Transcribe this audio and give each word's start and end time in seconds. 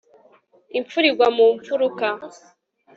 imfura 0.77 1.05
igwa 1.11 1.27
mu 1.35 1.45
mfuruka 1.55 2.07